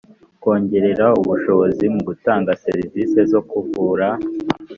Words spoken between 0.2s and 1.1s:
kongerera